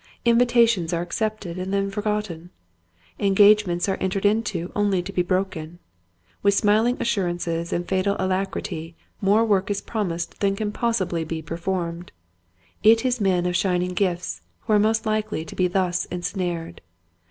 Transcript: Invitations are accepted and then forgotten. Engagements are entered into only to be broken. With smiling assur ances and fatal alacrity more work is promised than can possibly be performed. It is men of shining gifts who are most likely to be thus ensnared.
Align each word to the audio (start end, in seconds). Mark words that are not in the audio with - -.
Invitations 0.25 0.93
are 0.93 1.03
accepted 1.03 1.59
and 1.59 1.71
then 1.71 1.91
forgotten. 1.91 2.49
Engagements 3.19 3.87
are 3.87 3.99
entered 4.01 4.25
into 4.25 4.71
only 4.75 5.03
to 5.03 5.13
be 5.13 5.21
broken. 5.21 5.77
With 6.41 6.55
smiling 6.55 6.97
assur 6.99 7.27
ances 7.31 7.71
and 7.71 7.87
fatal 7.87 8.15
alacrity 8.17 8.95
more 9.21 9.45
work 9.45 9.69
is 9.69 9.79
promised 9.79 10.39
than 10.39 10.55
can 10.55 10.71
possibly 10.71 11.23
be 11.23 11.43
performed. 11.43 12.11
It 12.81 13.05
is 13.05 13.21
men 13.21 13.45
of 13.45 13.55
shining 13.55 13.93
gifts 13.93 14.41
who 14.61 14.73
are 14.73 14.79
most 14.79 15.05
likely 15.05 15.45
to 15.45 15.55
be 15.55 15.67
thus 15.67 16.05
ensnared. 16.05 16.81